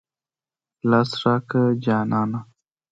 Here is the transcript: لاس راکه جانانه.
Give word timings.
لاس 0.89 1.09
راکه 1.23 1.61
جانانه. 1.83 2.39